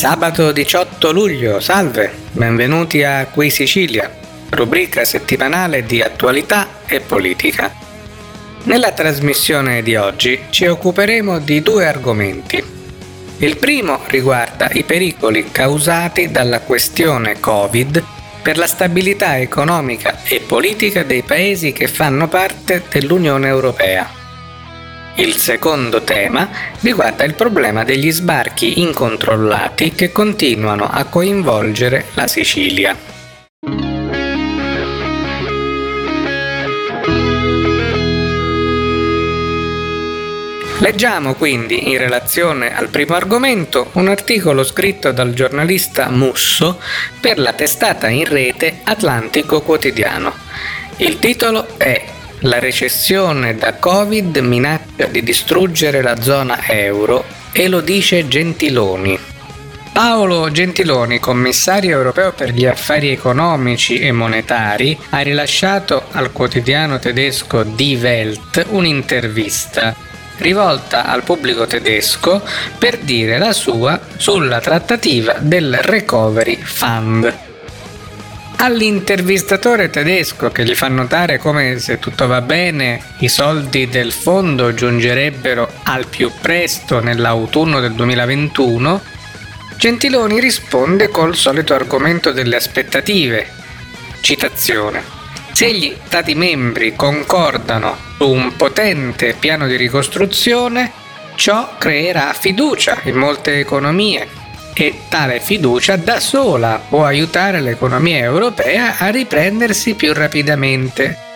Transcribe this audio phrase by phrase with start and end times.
[0.00, 4.10] Sabato 18 luglio, salve, benvenuti a Qui Sicilia,
[4.48, 7.70] rubrica settimanale di attualità e politica.
[8.62, 12.64] Nella trasmissione di oggi ci occuperemo di due argomenti.
[13.40, 18.02] Il primo riguarda i pericoli causati dalla questione Covid
[18.40, 24.19] per la stabilità economica e politica dei paesi che fanno parte dell'Unione Europea.
[25.20, 26.48] Il secondo tema
[26.80, 32.96] riguarda il problema degli sbarchi incontrollati che continuano a coinvolgere la Sicilia.
[40.78, 46.80] Leggiamo quindi in relazione al primo argomento un articolo scritto dal giornalista Musso
[47.20, 50.32] per la testata in rete Atlantico Quotidiano.
[50.96, 52.09] Il titolo è
[52.40, 59.18] la recessione da Covid minaccia di distruggere la zona euro e lo dice Gentiloni.
[59.92, 67.64] Paolo Gentiloni, commissario europeo per gli affari economici e monetari, ha rilasciato al quotidiano tedesco
[67.64, 69.94] Die Welt un'intervista
[70.38, 72.42] rivolta al pubblico tedesco
[72.78, 77.49] per dire la sua sulla trattativa del Recovery Fund
[78.62, 84.74] all'intervistatore tedesco che gli fa notare come se tutto va bene i soldi del fondo
[84.74, 89.00] giungerebbero al più presto nell'autunno del 2021,
[89.76, 93.48] Gentiloni risponde col solito argomento delle aspettative.
[94.20, 95.02] Citazione.
[95.52, 100.92] Se gli Stati membri concordano su un potente piano di ricostruzione,
[101.34, 104.39] ciò creerà fiducia in molte economie
[104.74, 111.28] e tale fiducia da sola può aiutare l'economia europea a riprendersi più rapidamente.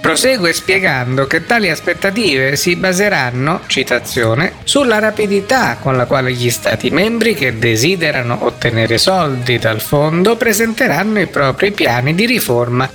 [0.00, 6.88] Prosegue spiegando che tali aspettative si baseranno, citazione, sulla rapidità con la quale gli Stati
[6.90, 12.88] membri che desiderano ottenere soldi dal fondo presenteranno i propri piani di riforma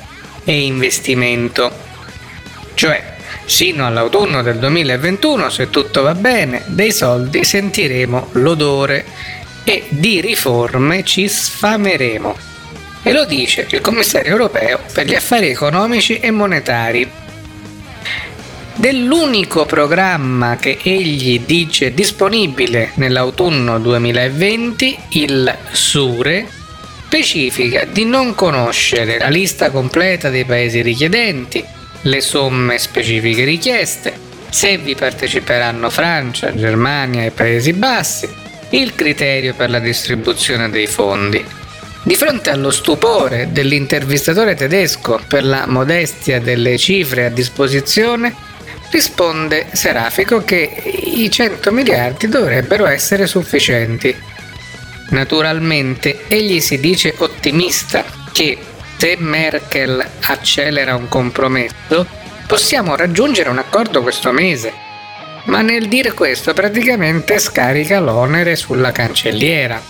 [0.45, 1.71] e investimento.
[2.73, 3.13] Cioè,
[3.45, 9.05] sino all'autunno del 2021, se tutto va bene, dei soldi sentiremo l'odore
[9.63, 12.35] e di riforme ci sfameremo.
[13.03, 17.09] E lo dice il commissario europeo per gli affari economici e monetari.
[18.75, 26.47] Dell'unico programma che egli dice disponibile nell'autunno 2020, il SURE,
[27.05, 31.63] specifica di non conoscere la lista completa dei paesi richiedenti,
[32.01, 34.17] le somme specifiche richieste,
[34.49, 38.27] se vi parteciperanno Francia, Germania e Paesi Bassi,
[38.73, 41.43] il criterio per la distribuzione dei fondi.
[42.03, 48.35] Di fronte allo stupore dell'intervistatore tedesco per la modestia delle cifre a disposizione,
[48.91, 50.69] risponde Serafico che
[51.15, 54.15] i 100 miliardi dovrebbero essere sufficienti.
[55.09, 58.57] Naturalmente egli si dice ottimista che
[58.97, 62.07] se Merkel accelera un compromesso
[62.47, 64.82] possiamo raggiungere un accordo questo mese
[65.45, 69.81] ma nel dire questo praticamente scarica l'onere sulla cancelliera.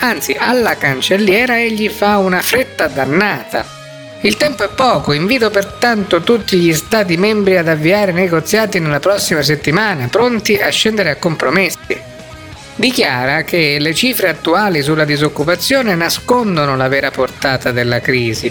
[0.00, 3.78] Anzi, alla cancelliera egli fa una fretta dannata.
[4.22, 9.42] Il tempo è poco, invito pertanto tutti gli Stati membri ad avviare negoziati nella prossima
[9.42, 12.08] settimana, pronti a scendere a compromessi.
[12.74, 18.50] Dichiara che le cifre attuali sulla disoccupazione nascondono la vera portata della crisi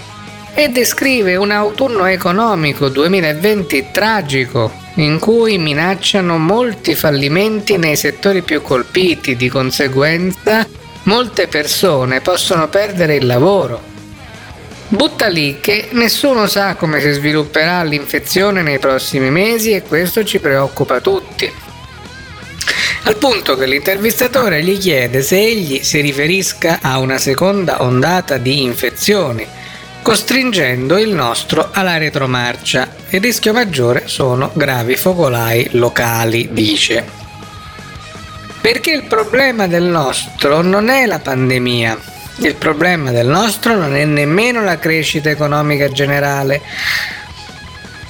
[0.53, 8.61] e descrive un autunno economico 2020 tragico in cui minacciano molti fallimenti nei settori più
[8.61, 10.67] colpiti, di conseguenza
[11.03, 13.81] molte persone possono perdere il lavoro.
[14.89, 20.39] Butta lì che nessuno sa come si svilupperà l'infezione nei prossimi mesi e questo ci
[20.39, 21.51] preoccupa tutti.
[23.03, 28.63] Al punto che l'intervistatore gli chiede se egli si riferisca a una seconda ondata di
[28.63, 29.47] infezioni
[30.01, 32.98] costringendo il nostro alla retromarcia.
[33.11, 37.03] Il rischio maggiore sono gravi focolai locali, dice.
[38.61, 41.97] Perché il problema del nostro non è la pandemia,
[42.41, 46.61] il problema del nostro non è nemmeno la crescita economica generale,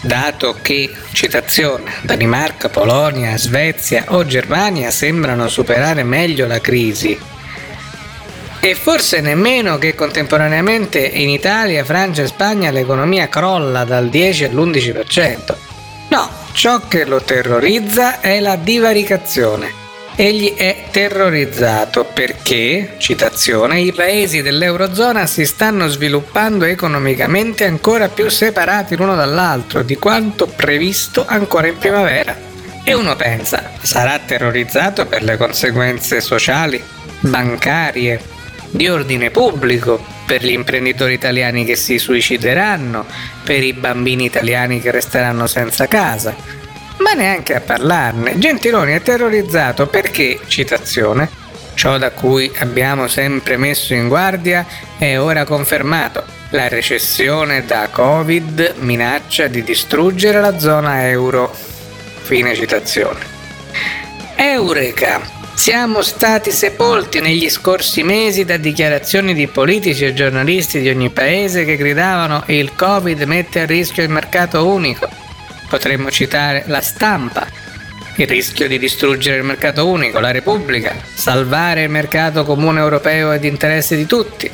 [0.02, 7.18] dato che, citazione, Danimarca, Polonia, Svezia o Germania sembrano superare meglio la crisi,
[8.60, 15.56] e forse nemmeno che contemporaneamente in Italia, Francia e Spagna l'economia crolla dal 10 all'11%.
[16.10, 19.88] No, ciò che lo terrorizza è la divaricazione.
[20.16, 28.98] Egli è terrorizzato perché, citazione, i paesi dell'Eurozona si stanno sviluppando economicamente ancora più separati
[28.98, 32.36] l'uno dall'altro di quanto previsto ancora in primavera.
[32.84, 36.84] E uno pensa, sarà terrorizzato per le conseguenze sociali
[37.22, 38.20] bancarie,
[38.72, 43.06] di ordine pubblico, per gli imprenditori italiani che si suicideranno,
[43.44, 46.36] per i bambini italiani che resteranno senza casa.
[46.98, 48.38] Ma neanche a parlarne.
[48.38, 51.30] Gentiloni è terrorizzato perché, citazione,
[51.74, 54.66] ciò da cui abbiamo sempre messo in guardia
[54.98, 56.24] è ora confermato.
[56.52, 61.56] La recessione da Covid minaccia di distruggere la zona euro.
[62.22, 63.20] Fine citazione.
[64.36, 65.39] Eureka!
[65.60, 71.66] Siamo stati sepolti negli scorsi mesi da dichiarazioni di politici e giornalisti di ogni paese
[71.66, 75.10] che gridavano il Covid mette a rischio il mercato unico.
[75.68, 77.46] Potremmo citare la stampa,
[78.16, 83.44] il rischio di distruggere il mercato unico, la Repubblica, salvare il mercato comune europeo ed
[83.44, 84.50] interesse di tutti.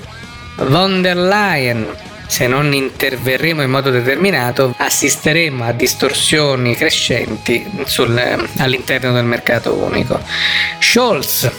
[0.56, 1.86] Von der Leyen,
[2.28, 8.18] se non interverremo in modo determinato, assisteremo a distorsioni crescenti sul,
[8.58, 10.20] all'interno del mercato unico.
[10.80, 11.50] Scholz,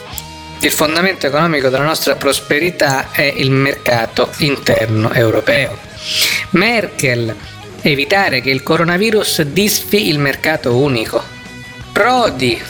[0.61, 5.79] il fondamento economico della nostra prosperità è il mercato interno europeo.
[6.51, 7.35] Merkel,
[7.83, 11.23] evitare che il coronavirus disfi il mercato unico.
[11.93, 12.61] Prodi,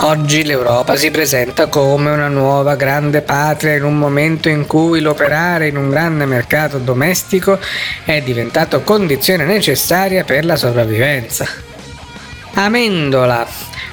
[0.00, 5.66] Oggi l'Europa si presenta come una nuova grande patria in un momento in cui l'operare
[5.66, 7.58] in un grande mercato domestico
[8.04, 11.48] è diventato condizione necessaria per la sopravvivenza.
[12.54, 13.44] Amendola.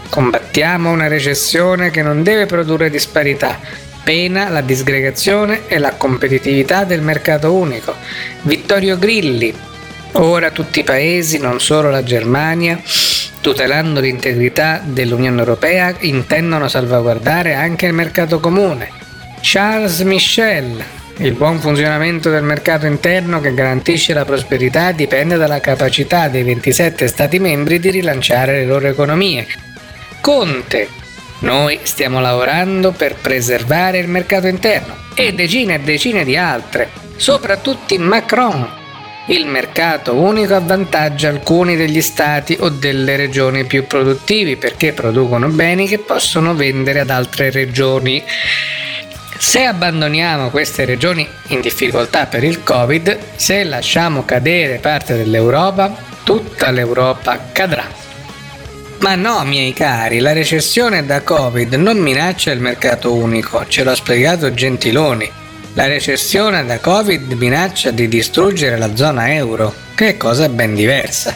[0.07, 3.59] Combattiamo una recessione che non deve produrre disparità,
[4.03, 7.95] pena la disgregazione e la competitività del mercato unico.
[8.43, 9.53] Vittorio Grilli.
[10.13, 12.79] Ora tutti i paesi, non solo la Germania,
[13.45, 18.89] tutelando l'integrità dell'Unione Europea, intendono salvaguardare anche il mercato comune.
[19.39, 20.83] Charles Michel,
[21.17, 27.07] il buon funzionamento del mercato interno che garantisce la prosperità dipende dalla capacità dei 27
[27.07, 29.45] Stati membri di rilanciare le loro economie.
[30.21, 30.87] Conte,
[31.41, 37.95] noi stiamo lavorando per preservare il mercato interno e decine e decine di altre, soprattutto
[37.99, 38.84] Macron,
[39.27, 45.87] il mercato unico avvantaggia alcuni degli stati o delle regioni più produttivi perché producono beni
[45.87, 48.23] che possono vendere ad altre regioni.
[49.37, 56.69] Se abbandoniamo queste regioni in difficoltà per il Covid, se lasciamo cadere parte dell'Europa, tutta
[56.69, 58.03] l'Europa cadrà.
[58.99, 63.95] Ma no, miei cari, la recessione da Covid non minaccia il mercato unico, ce l'ha
[63.95, 65.43] spiegato Gentiloni.
[65.75, 71.35] La recessione da Covid minaccia di distruggere la zona euro, che è cosa ben diversa.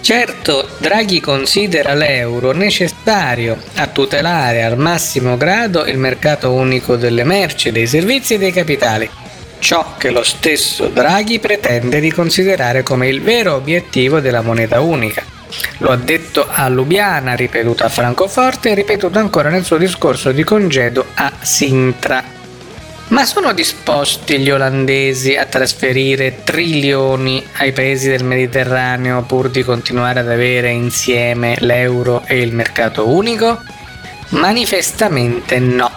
[0.00, 7.72] Certo, Draghi considera l'euro necessario a tutelare al massimo grado il mercato unico delle merci,
[7.72, 9.10] dei servizi e dei capitali,
[9.58, 15.24] ciò che lo stesso Draghi pretende di considerare come il vero obiettivo della moneta unica.
[15.78, 20.44] Lo ha detto a Lubiana, ripetuto a Francoforte e ripetuto ancora nel suo discorso di
[20.44, 22.41] congedo a Sintra.
[23.12, 30.20] Ma sono disposti gli olandesi a trasferire trilioni ai paesi del Mediterraneo pur di continuare
[30.20, 33.60] ad avere insieme l'euro e il mercato unico?
[34.30, 35.90] Manifestamente no.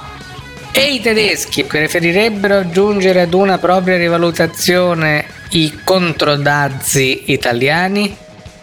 [0.73, 8.13] E i tedeschi preferirebbero aggiungere ad una propria rivalutazione i controdazzi italiani?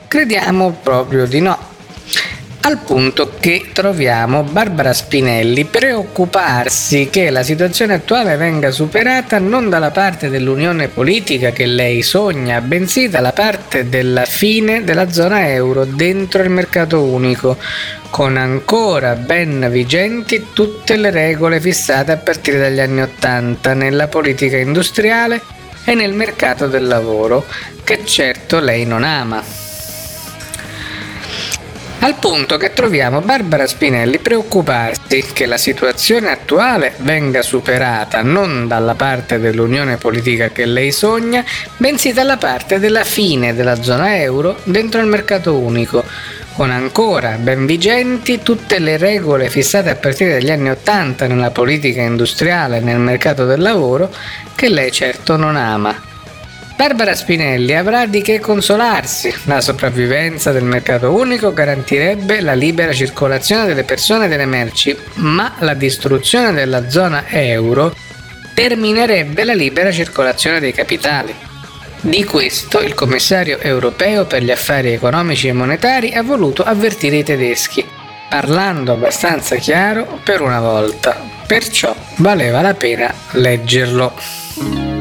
[0.06, 1.71] Crediamo proprio di no
[2.64, 9.90] al punto che troviamo Barbara Spinelli preoccuparsi che la situazione attuale venga superata non dalla
[9.90, 16.42] parte dell'unione politica che lei sogna, bensì dalla parte della fine della zona euro dentro
[16.42, 17.56] il mercato unico,
[18.10, 24.56] con ancora ben vigenti tutte le regole fissate a partire dagli anni Ottanta nella politica
[24.56, 25.40] industriale
[25.84, 27.44] e nel mercato del lavoro,
[27.82, 29.61] che certo lei non ama
[32.02, 38.96] al punto che troviamo Barbara Spinelli preoccuparsi che la situazione attuale venga superata non dalla
[38.96, 41.44] parte dell'unione politica che lei sogna,
[41.76, 46.02] bensì dalla parte della fine della zona euro dentro il mercato unico,
[46.54, 52.02] con ancora ben vigenti tutte le regole fissate a partire dagli anni Ottanta nella politica
[52.02, 54.12] industriale e nel mercato del lavoro
[54.56, 56.10] che lei certo non ama.
[56.82, 59.32] Barbara Spinelli avrà di che consolarsi.
[59.44, 65.54] La sopravvivenza del mercato unico garantirebbe la libera circolazione delle persone e delle merci, ma
[65.60, 67.94] la distruzione della zona euro
[68.52, 71.32] terminerebbe la libera circolazione dei capitali.
[72.00, 77.22] Di questo il commissario europeo per gli affari economici e monetari ha voluto avvertire i
[77.22, 77.86] tedeschi,
[78.28, 81.16] parlando abbastanza chiaro per una volta.
[81.46, 84.91] Perciò valeva la pena leggerlo.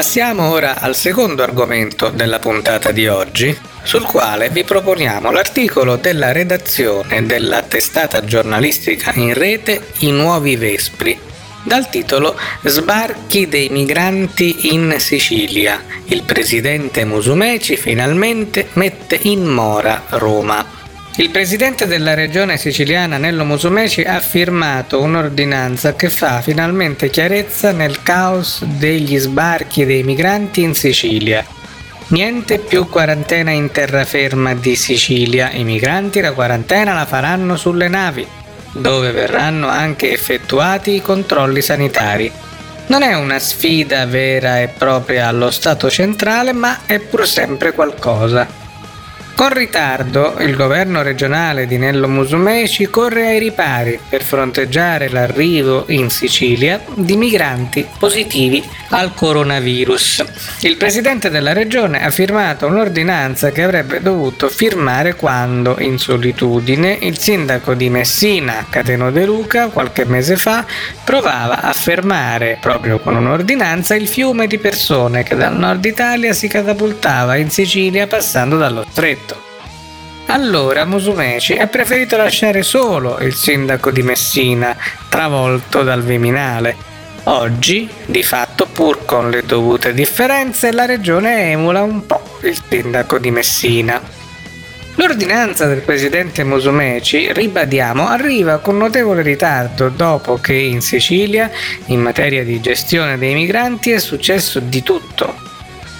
[0.00, 6.32] Passiamo ora al secondo argomento della puntata di oggi, sul quale vi proponiamo l'articolo della
[6.32, 11.20] redazione della testata giornalistica in rete I Nuovi Vespri,
[11.64, 15.84] dal titolo Sbarchi dei migranti in Sicilia.
[16.06, 20.79] Il presidente Musumeci finalmente mette in mora Roma.
[21.16, 28.02] Il presidente della regione siciliana Nello Musumeci ha firmato un'ordinanza che fa finalmente chiarezza nel
[28.02, 31.44] caos degli sbarchi dei migranti in Sicilia.
[32.08, 38.26] Niente più quarantena in terraferma di Sicilia, i migranti la quarantena la faranno sulle navi,
[38.72, 42.32] dove verranno anche effettuati i controlli sanitari.
[42.86, 48.59] Non è una sfida vera e propria allo Stato centrale, ma è pur sempre qualcosa.
[49.40, 56.10] Con ritardo, il governo regionale di Nello Musumeci corre ai ripari per fronteggiare l'arrivo in
[56.10, 60.24] Sicilia di migranti positivi al coronavirus.
[60.60, 67.16] Il presidente della regione ha firmato un'ordinanza che avrebbe dovuto firmare quando, in solitudine, il
[67.16, 70.66] sindaco di Messina, Cateno De Luca, qualche mese fa,
[71.02, 76.46] provava a fermare, proprio con un'ordinanza, il fiume di persone che dal nord Italia si
[76.46, 79.29] catapultava in Sicilia passando dallo stretto.
[80.30, 84.76] Allora Musumeci ha preferito lasciare solo il sindaco di Messina,
[85.08, 86.76] travolto dal Viminale.
[87.24, 93.18] Oggi, di fatto, pur con le dovute differenze, la regione emula un po' il sindaco
[93.18, 94.00] di Messina.
[94.94, 101.50] L'ordinanza del presidente Musumeci, ribadiamo, arriva con notevole ritardo dopo che in Sicilia,
[101.86, 105.49] in materia di gestione dei migranti, è successo di tutto,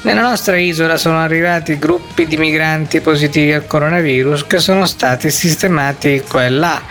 [0.02, 6.22] nella nostra isola sono arrivati gruppi di migranti positivi al coronavirus che sono stati sistemati
[6.26, 6.82] qua e là,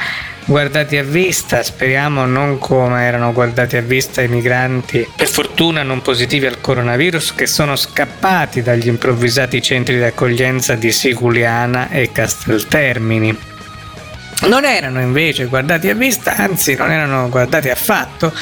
[0.45, 6.01] guardati a vista, speriamo non come erano guardati a vista i migranti, per fortuna non
[6.01, 13.58] positivi al coronavirus, che sono scappati dagli improvvisati centri di accoglienza di Siculiana e Casteltermini.
[14.41, 18.34] Non erano invece guardati a vista, anzi non erano guardati affatto,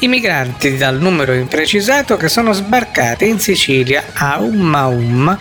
[0.00, 5.38] i migranti dal numero imprecisato che sono sbarcati in Sicilia a Umma Umma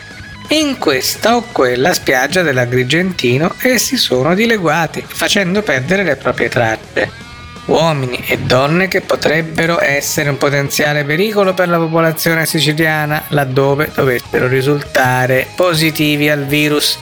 [0.50, 7.28] in questa o quella spiaggia dell'Agrigentino e si sono dileguati, facendo perdere le proprie tracce.
[7.66, 14.48] Uomini e donne che potrebbero essere un potenziale pericolo per la popolazione siciliana laddove dovessero
[14.48, 16.98] risultare positivi al virus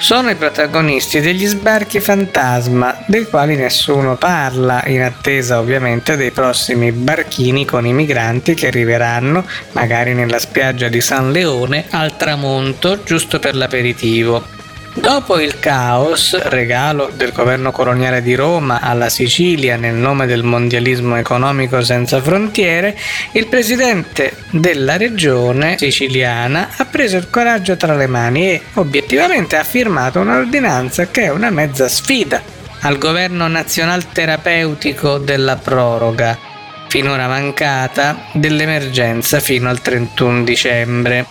[0.00, 6.90] sono i protagonisti degli sbarchi fantasma, dei quali nessuno parla, in attesa ovviamente dei prossimi
[6.90, 13.38] barchini con i migranti che arriveranno, magari nella spiaggia di San Leone, al tramonto, giusto
[13.38, 14.59] per l'aperitivo.
[14.92, 21.16] Dopo il caos, regalo del governo coloniale di Roma alla Sicilia nel nome del mondialismo
[21.16, 22.98] economico senza frontiere,
[23.32, 29.64] il presidente della regione siciliana ha preso il coraggio tra le mani e obiettivamente ha
[29.64, 32.42] firmato un'ordinanza che è una mezza sfida
[32.80, 36.36] al governo nazional terapeutico della proroga,
[36.88, 41.26] finora mancata, dell'emergenza fino al 31 dicembre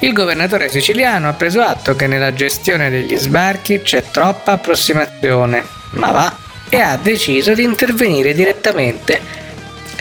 [0.00, 6.10] il governatore siciliano ha preso atto che nella gestione degli sbarchi c'è troppa approssimazione, ma
[6.10, 6.36] va,
[6.68, 9.20] e ha deciso di intervenire direttamente.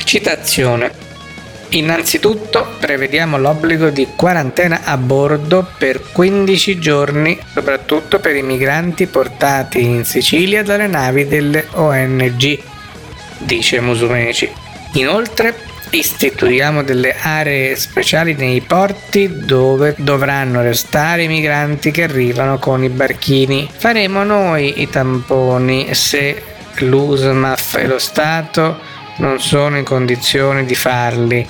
[0.03, 1.07] Citazione.
[1.71, 9.83] Innanzitutto prevediamo l'obbligo di quarantena a bordo per 15 giorni, soprattutto per i migranti portati
[9.83, 12.59] in Sicilia dalle navi delle ONG,
[13.37, 14.49] dice Musumeci.
[14.93, 15.53] Inoltre
[15.91, 22.89] istituiamo delle aree speciali nei porti dove dovranno restare i migranti che arrivano con i
[22.89, 23.69] barchini.
[23.71, 26.41] Faremo noi i tamponi se
[26.79, 28.79] l'USMAF e lo Stato
[29.17, 31.47] non sono in condizione di farli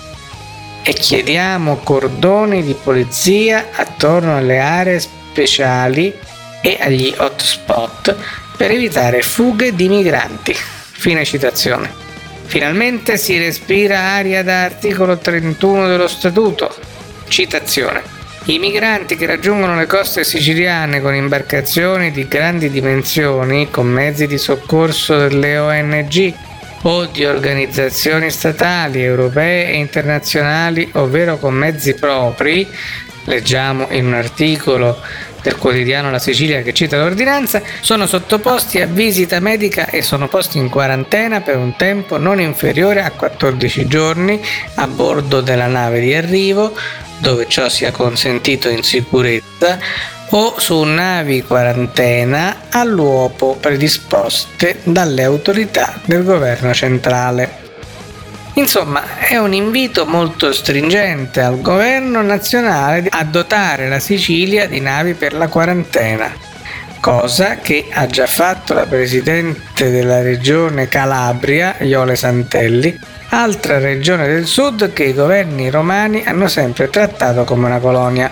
[0.81, 6.13] e chiediamo cordoni di polizia attorno alle aree speciali
[6.62, 8.15] e agli hotspot
[8.58, 10.53] per evitare fughe di migranti.
[10.53, 12.09] Fine citazione.
[12.50, 16.75] Finalmente si respira aria da articolo 31 dello Statuto.
[17.27, 18.01] Citazione.
[18.46, 24.39] I migranti che raggiungono le coste siciliane con imbarcazioni di grandi dimensioni, con mezzi di
[24.39, 26.34] soccorso delle ONG
[26.82, 32.68] o di organizzazioni statali, europee e internazionali, ovvero con mezzi propri,
[33.25, 35.00] leggiamo in un articolo
[35.41, 40.58] del quotidiano La Sicilia che cita l'ordinanza, sono sottoposti a visita medica e sono posti
[40.58, 44.41] in quarantena per un tempo non inferiore a 14 giorni
[44.75, 46.75] a bordo della nave di arrivo,
[47.19, 49.79] dove ciò sia consentito in sicurezza,
[50.31, 57.59] o su navi quarantena all'uopo predisposte dalle autorità del governo centrale.
[58.60, 65.13] Insomma, è un invito molto stringente al governo nazionale a dotare la Sicilia di navi
[65.13, 66.30] per la quarantena,
[67.00, 73.00] cosa che ha già fatto la presidente della regione Calabria, Iole Santelli,
[73.30, 78.30] altra regione del sud che i governi romani hanno sempre trattato come una colonia.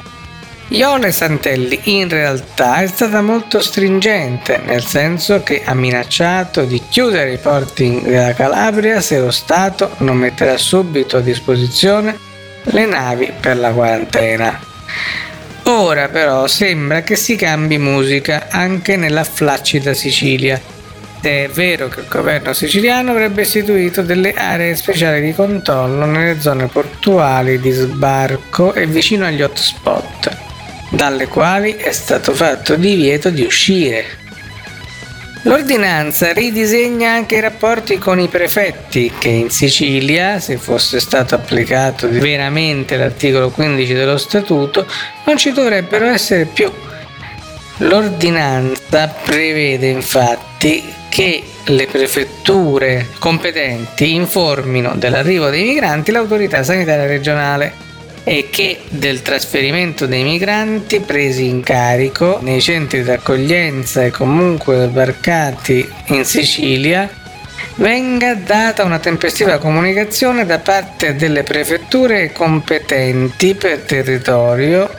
[0.69, 7.31] Iole Santelli in realtà è stata molto stringente, nel senso che ha minacciato di chiudere
[7.31, 12.17] i porti della Calabria se lo Stato non metterà subito a disposizione
[12.63, 14.59] le navi per la quarantena.
[15.63, 20.59] Ora però sembra che si cambi musica anche nella flaccida Sicilia.
[21.21, 26.67] È vero che il governo siciliano avrebbe istituito delle aree speciali di controllo nelle zone
[26.67, 30.46] portuali di sbarco e vicino agli hotspot
[30.89, 34.25] dalle quali è stato fatto divieto di uscire.
[35.43, 42.09] L'ordinanza ridisegna anche i rapporti con i prefetti, che in Sicilia, se fosse stato applicato
[42.09, 44.85] veramente l'articolo 15 dello Statuto,
[45.25, 46.69] non ci dovrebbero essere più.
[47.77, 57.85] L'ordinanza prevede infatti che le prefetture competenti informino dell'arrivo dei migranti l'autorità sanitaria regionale
[58.29, 64.85] e che del trasferimento dei migranti presi in carico nei centri di accoglienza e comunque
[64.89, 67.09] sbarcati in Sicilia
[67.75, 74.93] venga data una tempestiva comunicazione da parte delle prefetture competenti per territorio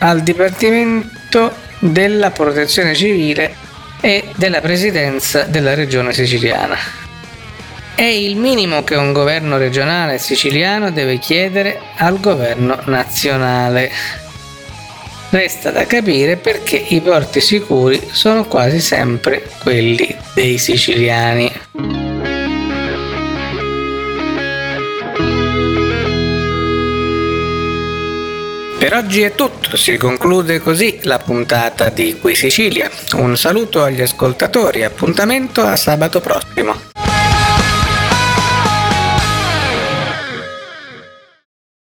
[0.00, 3.54] al Dipartimento della Protezione Civile
[4.02, 7.03] e della Presidenza della Regione Siciliana.
[7.96, 13.88] È il minimo che un governo regionale siciliano deve chiedere al governo nazionale.
[15.30, 21.52] Resta da capire perché i porti sicuri sono quasi sempre quelli dei siciliani.
[28.78, 32.90] Per oggi è tutto, si conclude così la puntata di Qui Sicilia.
[33.14, 36.93] Un saluto agli ascoltatori, appuntamento a sabato prossimo.